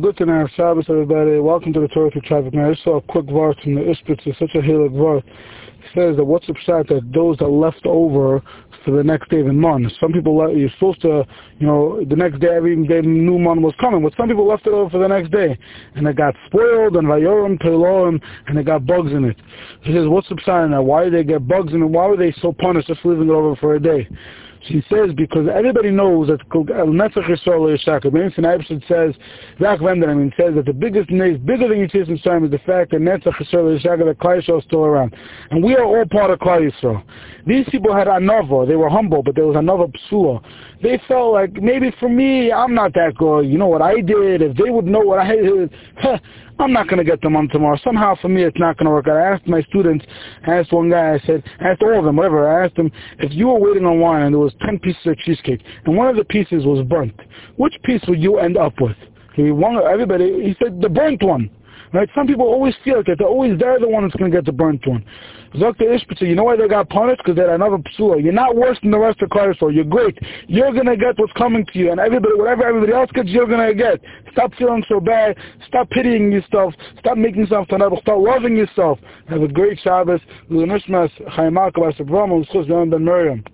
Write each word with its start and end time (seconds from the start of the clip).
Good 0.00 0.16
to 0.16 0.26
have 0.26 0.50
Shabbos, 0.56 0.86
everybody. 0.88 1.38
Welcome 1.38 1.72
to 1.74 1.80
the 1.80 1.86
Torah 1.88 2.10
to 2.10 2.20
Traffic. 2.20 2.52
Now, 2.52 2.70
I 2.70 2.74
saw 2.82 2.96
a 2.96 3.00
quick 3.02 3.26
verse 3.26 3.54
from 3.62 3.76
the 3.76 3.82
Ishbitz. 3.82 4.26
It's 4.26 4.38
such 4.40 4.54
a 4.56 4.58
hilik 4.58 4.90
verse. 4.90 5.22
It 5.24 5.90
says 5.94 6.16
that 6.16 6.24
what's 6.24 6.48
the 6.48 6.54
pshat 6.54 6.88
that 6.88 7.12
those 7.14 7.36
that 7.38 7.46
left 7.46 7.86
over 7.86 8.42
for 8.84 8.90
the 8.90 9.04
next 9.04 9.30
day 9.30 9.40
of 9.40 9.46
the 9.46 9.52
month. 9.52 9.92
Some 10.00 10.12
people, 10.12 10.52
you're 10.56 10.70
supposed 10.70 11.00
to, 11.02 11.24
you 11.60 11.66
know, 11.66 12.04
the 12.04 12.16
next 12.16 12.40
day, 12.40 12.48
every 12.48 12.74
day 12.88 13.02
new 13.02 13.38
month 13.38 13.60
was 13.62 13.74
coming, 13.80 14.02
but 14.02 14.12
some 14.16 14.26
people 14.26 14.48
left 14.48 14.66
it 14.66 14.72
over 14.72 14.90
for 14.90 14.98
the 14.98 15.06
next 15.06 15.30
day. 15.30 15.56
And 15.94 16.08
it 16.08 16.16
got 16.16 16.34
spoiled, 16.46 16.96
and 16.96 17.06
vayorim, 17.06 17.62
pelorim, 17.62 18.20
and 18.48 18.58
it 18.58 18.66
got 18.66 18.86
bugs 18.86 19.12
in 19.12 19.24
it. 19.24 19.36
He 19.82 19.92
says, 19.92 20.08
what's 20.08 20.28
the 20.28 20.34
in 20.64 20.72
that? 20.72 20.82
Why 20.82 21.04
did 21.04 21.14
they 21.14 21.24
get 21.24 21.46
bugs 21.46 21.72
in 21.72 21.82
it? 21.82 21.86
Why 21.86 22.06
were 22.06 22.16
they 22.16 22.34
so 22.42 22.52
punished 22.52 22.88
just 22.88 23.04
leaving 23.04 23.28
it 23.28 23.32
over 23.32 23.54
for 23.56 23.76
a 23.76 23.80
day? 23.80 24.08
She 24.68 24.82
says 24.90 25.10
because 25.16 25.46
everybody 25.52 25.90
knows 25.90 26.28
that 26.28 26.40
Netzach 26.48 27.28
Yisrael 27.28 27.76
Yishaka. 27.76 28.12
Benson 28.12 28.44
Eibson 28.44 28.82
says, 28.88 29.14
Zach 29.60 29.78
says 29.78 30.54
that 30.54 30.64
the 30.64 30.72
biggest 30.72 31.10
news, 31.10 31.38
bigger 31.40 31.68
than 31.68 31.86
Yetzias 31.86 32.08
Mitzrayim 32.08 32.44
is 32.46 32.50
the 32.50 32.58
fact 32.58 32.92
that 32.92 33.00
Netzach 33.00 33.34
Yisrael 33.34 33.78
Yishaka, 33.78 34.06
that 34.06 34.18
Klal 34.18 34.42
Yisrael 34.42 34.58
is 34.58 34.64
still 34.64 34.84
around. 34.84 35.14
And 35.50 35.62
we 35.62 35.76
are 35.76 35.84
all 35.84 36.04
part 36.06 36.30
of 36.30 36.38
Klal 36.38 36.70
Yisrael. 36.70 37.02
These 37.46 37.66
people 37.70 37.94
had 37.94 38.08
another, 38.08 38.64
they 38.64 38.76
were 38.76 38.88
humble, 38.88 39.22
but 39.22 39.34
there 39.34 39.46
was 39.46 39.56
another 39.56 39.86
psula. 40.10 40.42
They 40.82 41.00
felt 41.06 41.32
like, 41.34 41.52
maybe 41.54 41.94
for 42.00 42.08
me, 42.08 42.50
I'm 42.50 42.74
not 42.74 42.94
that 42.94 43.14
good. 43.16 43.42
You 43.42 43.58
know 43.58 43.66
what 43.66 43.82
I 43.82 44.00
did, 44.00 44.40
if 44.40 44.56
they 44.56 44.70
would 44.70 44.86
know 44.86 45.00
what 45.00 45.18
I 45.18 45.36
did, 45.36 45.74
I'm 46.58 46.72
not 46.72 46.88
going 46.88 46.98
to 46.98 47.04
get 47.04 47.20
them 47.20 47.36
on 47.36 47.48
tomorrow. 47.48 47.78
Somehow 47.84 48.16
for 48.20 48.28
me 48.28 48.44
it's 48.44 48.58
not 48.58 48.78
going 48.78 48.86
to 48.86 48.92
work 48.92 49.08
out. 49.08 49.16
I 49.16 49.34
asked 49.34 49.46
my 49.46 49.60
students, 49.62 50.06
I 50.46 50.54
asked 50.54 50.72
one 50.72 50.88
guy, 50.88 51.14
I 51.14 51.18
said, 51.26 51.42
I 51.60 51.70
asked 51.70 51.82
all 51.82 51.98
of 51.98 52.04
them, 52.04 52.16
whatever, 52.16 52.48
I 52.48 52.64
asked 52.64 52.76
them, 52.76 52.90
if 53.18 53.32
you 53.32 53.48
were 53.48 53.58
waiting 53.58 53.84
on 53.84 54.00
wine 54.00 54.22
and 54.22 54.34
there 54.34 54.40
was 54.40 54.54
10 54.64 54.78
pieces 54.78 55.06
of 55.06 55.18
cheesecake 55.18 55.62
and 55.84 55.96
one 55.96 56.08
of 56.08 56.16
the 56.16 56.24
pieces 56.24 56.64
was 56.64 56.86
burnt, 56.86 57.18
which 57.56 57.74
piece 57.82 58.02
would 58.08 58.22
you 58.22 58.38
end 58.38 58.56
up 58.56 58.80
with? 58.80 58.96
He 59.34 59.50
won, 59.50 59.76
everybody, 59.76 60.44
he 60.44 60.56
said 60.62 60.80
the 60.80 60.88
burnt 60.88 61.22
one. 61.22 61.50
Right? 61.94 62.10
Some 62.12 62.26
people 62.26 62.46
always 62.46 62.74
feel 62.82 62.96
like 62.96 63.06
that. 63.06 63.18
They're 63.18 63.28
always 63.28 63.56
they're 63.56 63.78
the 63.78 63.88
one 63.88 64.02
that's 64.02 64.16
going 64.16 64.28
to 64.28 64.36
get 64.36 64.44
the 64.44 64.52
burnt 64.52 64.84
one. 64.84 65.04
Dr. 65.56 65.84
Ishpitzer, 65.84 66.22
you 66.22 66.34
know 66.34 66.42
why 66.42 66.56
they 66.56 66.66
got 66.66 66.88
punished? 66.88 67.18
Because 67.24 67.36
they're 67.36 67.54
another 67.54 67.78
psula. 67.78 68.20
You're 68.20 68.32
not 68.32 68.56
worse 68.56 68.76
than 68.82 68.90
the 68.90 68.98
rest 68.98 69.22
of 69.22 69.28
Klal 69.28 69.54
Yisrael. 69.54 69.72
You're 69.72 69.84
great. 69.84 70.18
You're 70.48 70.72
going 70.72 70.86
to 70.86 70.96
get 70.96 71.16
what's 71.16 71.32
coming 71.34 71.64
to 71.72 71.78
you. 71.78 71.92
And 71.92 72.00
everybody, 72.00 72.34
whatever 72.34 72.66
everybody 72.66 72.92
else 72.92 73.08
gets, 73.12 73.28
you're 73.28 73.46
going 73.46 73.68
to 73.68 73.74
get. 73.74 74.00
Stop 74.32 74.52
feeling 74.58 74.82
so 74.88 74.98
bad. 74.98 75.36
Stop 75.68 75.88
pitying 75.90 76.32
yourself. 76.32 76.74
Stop 76.98 77.16
making 77.16 77.42
yourself 77.42 77.68
vulnerable. 77.68 78.00
Start 78.00 78.18
loving 78.18 78.56
yourself. 78.56 78.98
Have 79.28 79.42
a 79.42 79.48
great 79.48 79.78
Shabbos. 79.78 80.20
L'nishmas, 80.50 81.10
Chaim 81.28 81.54
Malka, 81.54 81.80
Ben 81.80 83.04
Miriam. 83.04 83.44